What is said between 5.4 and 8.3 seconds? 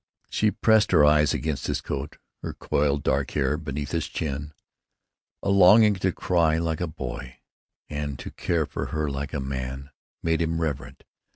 A longing to cry like a boy, and